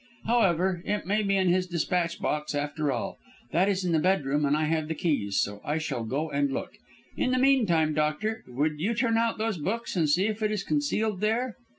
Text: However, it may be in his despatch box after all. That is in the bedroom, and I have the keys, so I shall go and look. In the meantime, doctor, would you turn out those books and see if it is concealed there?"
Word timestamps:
However, 0.25 0.81
it 0.83 1.05
may 1.05 1.21
be 1.21 1.35
in 1.37 1.49
his 1.49 1.67
despatch 1.67 2.19
box 2.19 2.55
after 2.55 2.91
all. 2.91 3.19
That 3.51 3.69
is 3.69 3.85
in 3.85 3.91
the 3.91 3.99
bedroom, 3.99 4.45
and 4.45 4.57
I 4.57 4.63
have 4.65 4.87
the 4.87 4.95
keys, 4.95 5.39
so 5.39 5.61
I 5.63 5.77
shall 5.77 6.03
go 6.05 6.31
and 6.31 6.51
look. 6.51 6.71
In 7.15 7.29
the 7.29 7.37
meantime, 7.37 7.93
doctor, 7.93 8.43
would 8.47 8.79
you 8.79 8.95
turn 8.95 9.15
out 9.19 9.37
those 9.37 9.59
books 9.59 9.95
and 9.95 10.09
see 10.09 10.25
if 10.25 10.41
it 10.41 10.51
is 10.51 10.63
concealed 10.63 11.21
there?" 11.21 11.55